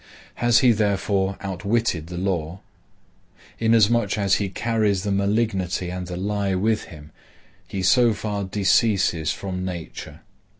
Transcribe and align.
Has 0.41 0.61
he 0.61 0.71
therefore 0.71 1.37
outwitted 1.41 2.07
the 2.07 2.17
law? 2.17 2.61
Inasmuch 3.59 4.17
as 4.17 4.37
he 4.37 4.49
carries 4.49 5.03
the 5.03 5.11
malignity 5.11 5.91
and 5.91 6.07
the 6.07 6.17
lie 6.17 6.55
with 6.55 6.85
him 6.85 7.11
he 7.67 7.83
so 7.83 8.11
far 8.15 8.43
deceases 8.43 9.31
from 9.31 9.63
nature. 9.63 10.21